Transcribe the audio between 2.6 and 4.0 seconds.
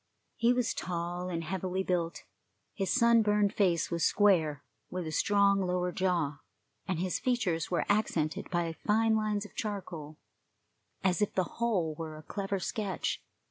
his sunburned face